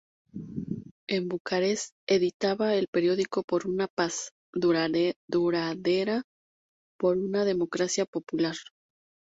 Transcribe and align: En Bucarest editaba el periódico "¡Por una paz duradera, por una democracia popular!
En 1.07 1.27
Bucarest 1.29 1.91
editaba 2.07 2.73
el 2.73 2.87
periódico 2.87 3.43
"¡Por 3.43 3.67
una 3.67 3.87
paz 3.87 4.31
duradera, 4.63 6.23
por 6.99 7.17
una 7.19 7.45
democracia 7.45 8.07
popular! 8.07 8.55